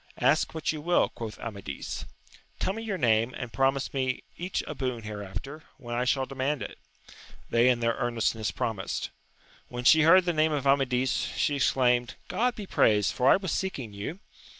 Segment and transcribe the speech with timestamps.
[0.17, 2.05] Ask what you will, quoth Amadis.—
[2.59, 6.63] Tell me your name, and promise me each a boon hereafter, when I shall demand
[6.63, 6.79] it.
[7.51, 9.11] They in their earnestness promised.
[9.67, 13.51] When she heard the name of Amadis, she exclaimed, God be praised, for I was
[13.51, 14.17] seeking you